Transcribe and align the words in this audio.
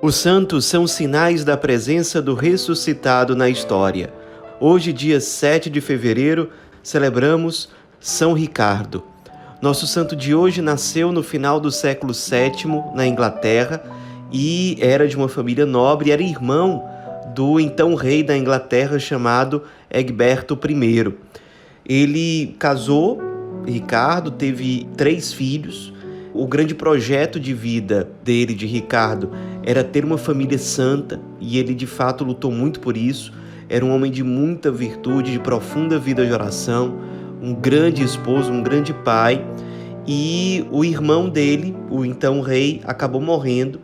Os 0.00 0.14
santos 0.14 0.64
são 0.64 0.86
sinais 0.86 1.44
da 1.44 1.56
presença 1.56 2.22
do 2.22 2.32
ressuscitado 2.32 3.34
na 3.34 3.48
história. 3.48 4.12
Hoje, 4.60 4.92
dia 4.92 5.20
7 5.20 5.68
de 5.68 5.80
fevereiro, 5.80 6.50
celebramos 6.84 7.68
São 7.98 8.32
Ricardo. 8.32 9.02
Nosso 9.60 9.88
santo 9.88 10.14
de 10.14 10.32
hoje 10.32 10.62
nasceu 10.62 11.10
no 11.10 11.20
final 11.20 11.58
do 11.58 11.72
século 11.72 12.12
VII 12.12 12.94
na 12.94 13.08
Inglaterra 13.08 13.82
e 14.30 14.78
era 14.80 15.08
de 15.08 15.16
uma 15.16 15.28
família 15.28 15.66
nobre, 15.66 16.12
era 16.12 16.22
irmão 16.22 16.88
do 17.34 17.58
então 17.58 17.96
rei 17.96 18.22
da 18.22 18.38
Inglaterra 18.38 19.00
chamado 19.00 19.64
Egberto 19.90 20.56
I. 20.64 21.12
Ele 21.84 22.54
casou, 22.56 23.20
Ricardo 23.66 24.30
teve 24.30 24.86
três 24.96 25.32
filhos. 25.32 25.92
O 26.38 26.46
grande 26.46 26.72
projeto 26.72 27.40
de 27.40 27.52
vida 27.52 28.08
dele, 28.22 28.54
de 28.54 28.64
Ricardo, 28.64 29.32
era 29.64 29.82
ter 29.82 30.04
uma 30.04 30.16
família 30.16 30.56
santa 30.56 31.20
e 31.40 31.58
ele 31.58 31.74
de 31.74 31.84
fato 31.84 32.22
lutou 32.22 32.52
muito 32.52 32.78
por 32.78 32.96
isso. 32.96 33.32
Era 33.68 33.84
um 33.84 33.92
homem 33.92 34.08
de 34.08 34.22
muita 34.22 34.70
virtude, 34.70 35.32
de 35.32 35.40
profunda 35.40 35.98
vida 35.98 36.24
de 36.24 36.32
oração, 36.32 36.96
um 37.42 37.52
grande 37.52 38.04
esposo, 38.04 38.52
um 38.52 38.62
grande 38.62 38.94
pai. 38.94 39.44
E 40.06 40.64
o 40.70 40.84
irmão 40.84 41.28
dele, 41.28 41.74
o 41.90 42.04
então 42.04 42.40
rei, 42.40 42.82
acabou 42.84 43.20
morrendo. 43.20 43.80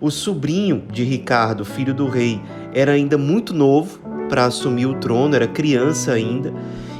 O 0.00 0.08
sobrinho 0.08 0.84
de 0.92 1.02
Ricardo, 1.02 1.64
filho 1.64 1.92
do 1.92 2.06
rei, 2.06 2.40
era 2.72 2.92
ainda 2.92 3.18
muito 3.18 3.52
novo 3.52 3.98
para 4.28 4.44
assumir 4.44 4.86
o 4.86 4.94
trono, 4.94 5.34
era 5.34 5.48
criança 5.48 6.12
ainda. 6.12 6.54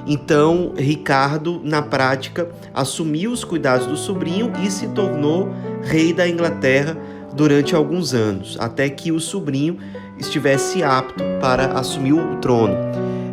Então, 0.06 0.72
Ricardo, 0.76 1.60
na 1.64 1.82
prática, 1.82 2.48
assumiu 2.72 3.32
os 3.32 3.42
cuidados 3.42 3.86
do 3.86 3.96
sobrinho 3.96 4.52
e 4.62 4.70
se 4.70 4.86
tornou 4.88 5.48
rei 5.82 6.12
da 6.12 6.28
Inglaterra 6.28 6.96
durante 7.34 7.74
alguns 7.74 8.14
anos, 8.14 8.56
até 8.60 8.88
que 8.88 9.10
o 9.10 9.18
sobrinho 9.18 9.78
estivesse 10.16 10.82
apto 10.82 11.22
para 11.40 11.72
assumir 11.72 12.12
o 12.12 12.36
trono. 12.36 12.74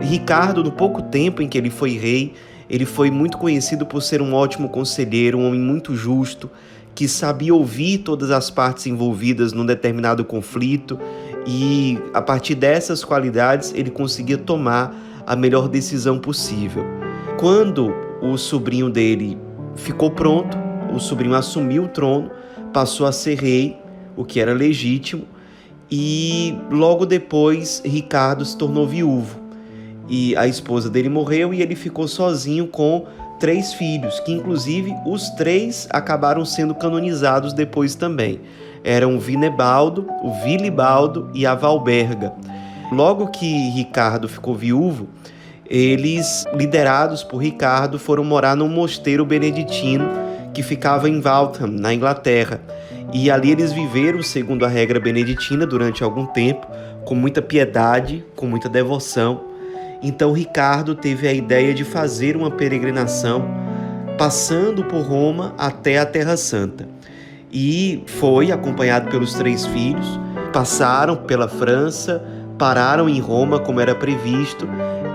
Ricardo, 0.02 0.64
no 0.64 0.72
pouco 0.72 1.02
tempo 1.02 1.42
em 1.42 1.48
que 1.48 1.58
ele 1.58 1.70
foi 1.70 1.92
rei, 1.92 2.34
ele 2.70 2.86
foi 2.86 3.12
muito 3.12 3.38
conhecido 3.38 3.86
por 3.86 4.02
ser 4.02 4.22
um 4.22 4.34
ótimo 4.34 4.68
conselheiro, 4.68 5.38
um 5.38 5.48
homem 5.48 5.60
muito 5.60 5.96
justo, 5.96 6.50
que 6.96 7.08
sabia 7.08 7.54
ouvir 7.54 8.00
todas 8.00 8.32
as 8.32 8.50
partes 8.50 8.86
envolvidas 8.88 9.54
num 9.54 9.66
determinado 9.66 10.24
conflito 10.26 11.00
e, 11.46 12.00
a 12.14 12.22
partir 12.22 12.56
dessas 12.56 13.04
qualidades, 13.04 13.74
ele 13.76 13.90
conseguia 13.90 14.38
tomar 14.38 14.96
a 15.26 15.36
melhor 15.36 15.68
decisão 15.68 16.20
possível. 16.20 16.84
Quando 17.40 17.94
o 18.22 18.38
sobrinho 18.38 18.90
dele 18.90 19.38
ficou 19.76 20.12
pronto, 20.12 20.58
o 20.94 21.00
sobrinho 21.00 21.36
assumiu 21.36 21.84
o 21.84 21.88
trono, 21.88 22.32
passou 22.72 23.06
a 23.06 23.12
ser 23.12 23.38
rei 23.40 23.78
o 24.16 24.24
que 24.24 24.40
era 24.40 24.54
legítimo, 24.54 25.26
e 25.90 26.58
logo 26.72 27.06
depois 27.06 27.82
Ricardo 27.86 28.46
se 28.46 28.58
tornou 28.58 28.88
viúvo. 28.88 29.42
E 30.08 30.36
a 30.36 30.48
esposa 30.48 30.90
dele 30.90 31.10
morreu 31.10 31.54
e 31.54 31.62
ele 31.62 31.76
ficou 31.76 32.08
sozinho 32.08 32.68
com 32.68 33.06
três 33.40 33.74
filhos, 33.74 34.20
que 34.22 34.32
inclusive 34.32 34.94
os 35.06 35.30
três 35.32 35.88
acabaram 35.90 36.46
sendo 36.46 36.74
canonizados 36.76 37.54
depois 37.54 37.96
também. 37.96 38.42
Eram 38.84 39.20
Vinebaldo, 39.20 40.06
o 40.22 40.32
Vilibaldo 40.44 41.30
e 41.34 41.46
a 41.46 41.56
Valberga. 41.56 42.34
Logo 42.92 43.28
que 43.28 43.70
Ricardo 43.70 44.28
ficou 44.28 44.56
viúvo, 44.56 45.08
eles, 45.70 46.46
liderados 46.54 47.24
por 47.24 47.38
Ricardo, 47.38 47.98
foram 47.98 48.24
morar 48.24 48.56
num 48.56 48.68
mosteiro 48.68 49.26
beneditino 49.26 50.08
que 50.54 50.62
ficava 50.62 51.10
em 51.10 51.20
Waltham, 51.20 51.68
na 51.68 51.94
Inglaterra. 51.94 52.62
E 53.12 53.32
ali 53.32 53.52
eles 53.52 53.72
viveram 53.72 54.22
segundo 54.22 54.66
a 54.66 54.68
regra 54.68 55.00
beneditina 55.00 55.66
durante 55.66 56.04
algum 56.04 56.26
tempo, 56.26 56.68
com 57.06 57.16
muita 57.16 57.42
piedade, 57.42 58.24
com 58.36 58.46
muita 58.46 58.70
devoção. 58.70 59.46
Então 60.02 60.34
Ricardo 60.34 60.94
teve 60.94 61.28
a 61.28 61.34
ideia 61.34 61.74
de 61.74 61.84
fazer 61.84 62.36
uma 62.36 62.52
peregrinação 62.52 63.46
passando 64.18 64.84
por 64.84 65.02
Roma 65.02 65.56
até 65.58 65.98
a 65.98 66.06
Terra 66.06 66.38
Santa. 66.38 66.88
E 67.54 68.04
foi 68.08 68.52
acompanhado 68.52 69.12
pelos 69.12 69.36
três 69.36 69.64
filhos, 69.68 70.20
passaram 70.52 71.16
pela 71.16 71.48
França, 71.48 72.24
pararam 72.58 73.08
em 73.08 73.20
Roma 73.20 73.60
como 73.60 73.80
era 73.80 73.94
previsto, 73.94 74.68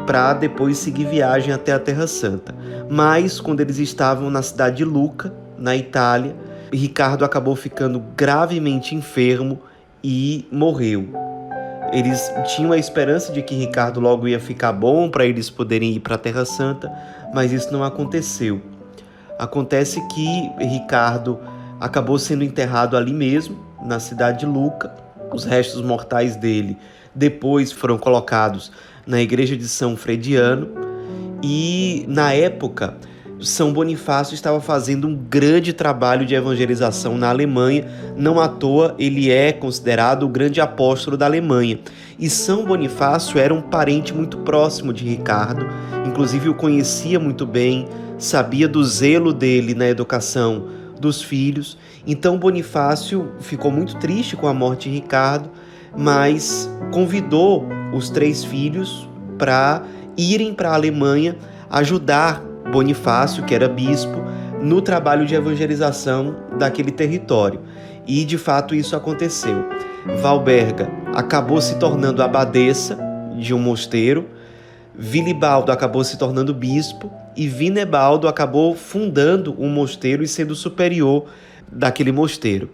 para 0.07 0.35
depois 0.35 0.79
seguir 0.79 1.07
viagem 1.07 1.53
até 1.53 1.73
a 1.73 1.81
Terra 1.81 2.07
Santa. 2.07 2.55
Mas 2.89 3.41
quando 3.41 3.61
eles 3.61 3.79
estavam 3.79 4.31
na 4.31 4.41
cidade 4.41 4.77
de 4.77 4.85
Luca, 4.85 5.35
na 5.59 5.77
Itália, 5.77 6.37
Ricardo 6.73 7.25
acabou 7.25 7.57
ficando 7.57 8.03
gravemente 8.17 8.95
enfermo 8.95 9.59
e 10.03 10.47
morreu. 10.53 11.09
Eles 11.93 12.33
tinham 12.55 12.71
a 12.71 12.79
esperança 12.79 13.33
de 13.33 13.43
que 13.43 13.55
Ricardo 13.55 13.99
logo 13.99 14.29
ia 14.29 14.39
ficar 14.39 14.73
bom 14.73 15.11
para 15.11 15.27
eles 15.27 15.51
poderem 15.51 15.93
ir 15.93 16.01
para 16.01 16.15
a 16.15 16.19
Terra 16.19 16.45
Santa, 16.45 16.93
mas 17.35 17.51
isso 17.51 17.73
não 17.73 17.83
aconteceu. 17.83 18.61
Acontece 19.39 20.01
que 20.09 20.51
Ricardo 20.59 21.39
acabou 21.81 22.19
sendo 22.19 22.45
enterrado 22.45 22.97
ali 22.97 23.13
mesmo, 23.13 23.59
na 23.85 24.01
cidade 24.01 24.41
de 24.41 24.47
Luca. 24.47 24.93
Os 25.33 25.45
restos 25.45 25.83
mortais 25.83 26.37
dele 26.37 26.77
depois 27.15 27.73
foram 27.73 27.99
colocados 27.99 28.71
na 29.07 29.21
igreja 29.21 29.57
de 29.57 29.69
São 29.69 29.97
Frediano 29.97 30.69
e 31.43 32.05
na 32.09 32.33
época 32.33 32.97
são 33.41 33.73
Bonifácio 33.73 34.35
estava 34.35 34.61
fazendo 34.61 35.07
um 35.07 35.15
grande 35.15 35.73
trabalho 35.73 36.27
de 36.27 36.35
evangelização 36.35 37.17
na 37.17 37.29
Alemanha, 37.29 37.87
não 38.17 38.41
à 38.41 38.49
toa 38.49 38.97
ele 38.99 39.31
é 39.31 39.53
considerado 39.53 40.25
o 40.25 40.29
grande 40.29 40.61
apóstolo 40.61 41.17
da 41.17 41.27
Alemanha. 41.27 41.79
E 42.19 42.29
São 42.29 42.65
Bonifácio 42.65 43.39
era 43.39 43.55
um 43.55 43.61
parente 43.61 44.13
muito 44.13 44.39
próximo 44.39 44.93
de 44.93 45.05
Ricardo, 45.05 45.65
inclusive 46.05 46.49
o 46.49 46.55
conhecia 46.55 47.21
muito 47.21 47.47
bem, 47.47 47.87
sabia 48.19 48.67
do 48.67 48.83
zelo 48.85 49.33
dele 49.33 49.73
na 49.73 49.89
educação 49.89 50.78
dos 50.99 51.23
filhos. 51.23 51.79
Então 52.07 52.39
Bonifácio 52.39 53.33
ficou 53.41 53.71
muito 53.71 53.97
triste 53.97 54.37
com 54.37 54.47
a 54.47 54.55
morte 54.55 54.89
de 54.89 54.97
Ricardo, 54.97 55.51
mas 55.97 56.71
convidou 56.93 57.67
os 57.93 58.11
três 58.11 58.45
filhos 58.45 59.09
para 59.39 59.83
irem 60.17 60.53
para 60.53 60.71
a 60.71 60.75
Alemanha 60.75 61.37
ajudar 61.71 62.43
Bonifácio, 62.71 63.45
que 63.45 63.55
era 63.55 63.69
bispo, 63.69 64.19
no 64.61 64.83
trabalho 64.83 65.25
de 65.25 65.35
evangelização 65.35 66.37
daquele 66.59 66.91
território. 66.91 67.61
E 68.07 68.25
de 68.25 68.37
fato 68.37 68.75
isso 68.75 68.97
aconteceu. 68.97 69.65
Valberga 70.21 70.91
acabou 71.15 71.61
se 71.61 71.77
tornando 71.77 72.23
abadesa 72.23 72.99
de 73.37 73.55
um 73.55 73.59
mosteiro, 73.59 74.29
Vilibaldo 74.99 75.71
acabou 75.71 76.03
se 76.03 76.19
tornando 76.19 76.53
bispo 76.53 77.09
e 77.37 77.47
Vinebaldo 77.47 78.27
acabou 78.27 78.75
fundando 78.75 79.55
um 79.57 79.69
mosteiro 79.69 80.25
e 80.25 80.29
sendo 80.29 80.57
superior 80.57 81.27
daquele 81.71 82.11
mosteiro. 82.11 82.69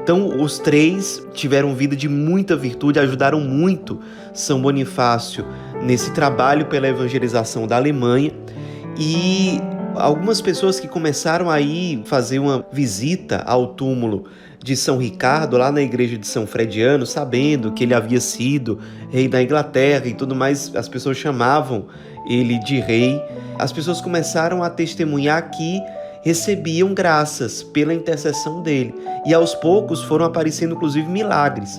Então, 0.00 0.40
os 0.40 0.58
três 0.58 1.26
tiveram 1.32 1.74
vida 1.74 1.96
de 1.96 2.08
muita 2.08 2.54
virtude, 2.54 3.00
ajudaram 3.00 3.40
muito 3.40 4.00
São 4.32 4.62
Bonifácio 4.62 5.44
nesse 5.82 6.12
trabalho 6.12 6.66
pela 6.66 6.86
evangelização 6.86 7.66
da 7.66 7.76
Alemanha 7.76 8.30
e 8.96 9.58
algumas 9.96 10.40
pessoas 10.40 10.78
que 10.78 10.86
começaram 10.86 11.50
a 11.50 11.60
ir 11.60 12.02
fazer 12.04 12.38
uma 12.38 12.64
visita 12.70 13.42
ao 13.46 13.68
túmulo 13.68 14.26
de 14.64 14.74
São 14.74 14.96
Ricardo, 14.96 15.58
lá 15.58 15.70
na 15.70 15.82
igreja 15.82 16.16
de 16.16 16.26
São 16.26 16.46
Frediano, 16.46 17.04
sabendo 17.04 17.72
que 17.72 17.84
ele 17.84 17.92
havia 17.92 18.18
sido 18.18 18.78
rei 19.10 19.28
da 19.28 19.42
Inglaterra 19.42 20.06
e 20.06 20.14
tudo 20.14 20.34
mais, 20.34 20.74
as 20.74 20.88
pessoas 20.88 21.18
chamavam 21.18 21.88
ele 22.26 22.58
de 22.60 22.80
rei. 22.80 23.22
As 23.58 23.72
pessoas 23.72 24.00
começaram 24.00 24.62
a 24.62 24.70
testemunhar 24.70 25.50
que 25.50 25.82
recebiam 26.22 26.94
graças 26.94 27.62
pela 27.62 27.92
intercessão 27.92 28.62
dele. 28.62 28.94
E 29.26 29.34
aos 29.34 29.54
poucos 29.54 30.02
foram 30.02 30.24
aparecendo 30.24 30.74
inclusive 30.74 31.06
milagres. 31.06 31.78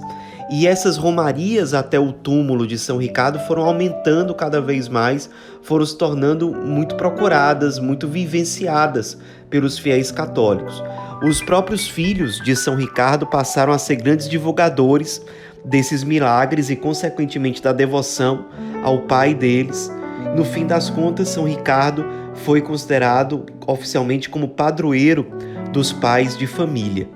E 0.52 0.68
essas 0.68 0.96
romarias 0.96 1.74
até 1.74 2.00
o 2.00 2.14
túmulo 2.14 2.68
de 2.68 2.78
São 2.78 3.00
Ricardo 3.00 3.40
foram 3.48 3.64
aumentando 3.64 4.36
cada 4.36 4.62
vez 4.62 4.88
mais, 4.88 5.28
foram 5.64 5.84
se 5.88 5.98
tornando 5.98 6.54
muito 6.54 6.94
procuradas, 6.94 7.80
muito 7.80 8.08
vivenciadas 8.08 9.18
pelos 9.50 9.80
fiéis 9.80 10.12
católicos. 10.12 10.84
Os 11.24 11.42
próprios 11.42 11.88
filhos 11.88 12.40
de 12.40 12.56
São 12.56 12.76
Ricardo 12.76 13.26
passaram 13.26 13.72
a 13.72 13.78
ser 13.78 13.96
grandes 13.96 14.28
divulgadores 14.28 15.22
desses 15.64 16.04
milagres 16.04 16.70
e, 16.70 16.76
consequentemente, 16.76 17.62
da 17.62 17.72
devoção 17.72 18.46
ao 18.84 19.00
pai 19.04 19.34
deles. 19.34 19.92
No 20.36 20.44
fim 20.44 20.68
das 20.68 20.90
contas, 20.90 21.30
São 21.30 21.46
Ricardo 21.46 22.06
foi 22.36 22.62
considerado 22.62 23.46
oficialmente 23.66 24.30
como 24.30 24.50
padroeiro 24.50 25.26
dos 25.72 25.94
pais 25.94 26.38
de 26.38 26.46
família. 26.46 27.10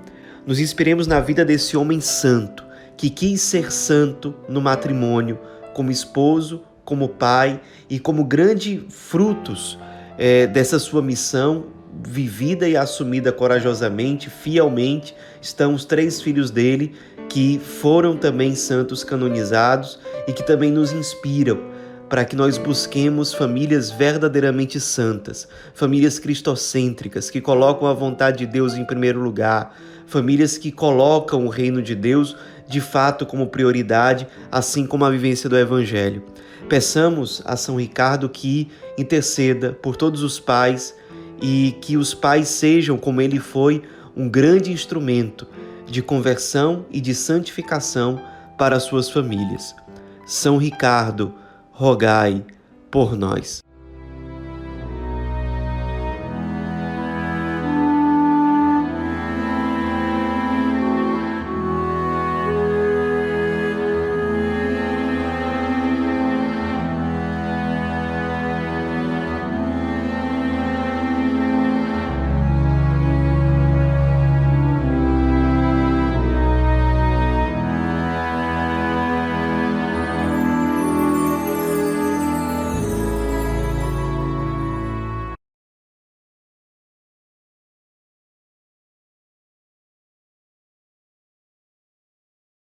Nos 0.46 0.58
inspiremos 0.58 1.06
na 1.06 1.20
vida 1.20 1.44
desse 1.44 1.76
homem 1.76 2.00
santo 2.00 2.64
que 2.96 3.10
quis 3.10 3.40
ser 3.40 3.70
santo 3.70 4.34
no 4.48 4.60
matrimônio, 4.60 5.38
como 5.74 5.90
esposo, 5.90 6.62
como 6.84 7.08
pai 7.08 7.60
e 7.88 7.98
como 7.98 8.24
grandes 8.24 8.82
frutos 8.88 9.78
é, 10.18 10.46
dessa 10.46 10.78
sua 10.78 11.00
missão, 11.00 11.66
vivida 12.02 12.68
e 12.68 12.76
assumida 12.76 13.32
corajosamente, 13.32 14.30
fielmente, 14.30 15.14
estão 15.40 15.74
os 15.74 15.84
três 15.84 16.20
filhos 16.20 16.50
dele 16.50 16.94
que 17.28 17.58
foram 17.58 18.16
também 18.16 18.54
santos 18.54 19.04
canonizados 19.04 19.98
e 20.26 20.32
que 20.32 20.42
também 20.42 20.70
nos 20.70 20.92
inspiram 20.92 21.70
para 22.10 22.24
que 22.24 22.34
nós 22.34 22.58
busquemos 22.58 23.32
famílias 23.32 23.88
verdadeiramente 23.88 24.80
santas, 24.80 25.46
famílias 25.72 26.18
cristocêntricas 26.18 27.30
que 27.30 27.40
colocam 27.40 27.86
a 27.86 27.92
vontade 27.92 28.38
de 28.38 28.46
Deus 28.46 28.74
em 28.74 28.84
primeiro 28.84 29.20
lugar, 29.20 29.76
famílias 30.06 30.58
que 30.58 30.72
colocam 30.72 31.46
o 31.46 31.48
reino 31.48 31.80
de 31.80 31.94
Deus 31.94 32.36
de 32.66 32.80
fato 32.80 33.24
como 33.24 33.46
prioridade, 33.46 34.26
assim 34.50 34.86
como 34.86 35.04
a 35.04 35.10
vivência 35.10 35.48
do 35.48 35.56
evangelho. 35.56 36.24
Peçamos 36.68 37.42
a 37.44 37.56
São 37.56 37.76
Ricardo 37.76 38.28
que 38.28 38.68
interceda 38.98 39.72
por 39.72 39.96
todos 39.96 40.24
os 40.24 40.40
pais 40.40 40.94
e 41.40 41.76
que 41.80 41.96
os 41.96 42.14
pais 42.14 42.48
sejam, 42.48 42.96
como 42.96 43.20
ele 43.20 43.38
foi, 43.38 43.82
um 44.16 44.28
grande 44.28 44.72
instrumento 44.72 45.46
de 45.86 46.02
conversão 46.02 46.84
e 46.90 47.00
de 47.00 47.14
santificação 47.14 48.20
para 48.58 48.78
suas 48.78 49.10
famílias. 49.10 49.74
São 50.26 50.56
Ricardo, 50.56 51.34
rogai 51.72 52.44
por 52.90 53.16
nós. 53.16 53.62